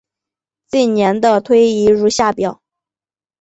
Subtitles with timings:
[0.67, 2.59] 近年的推移如下表。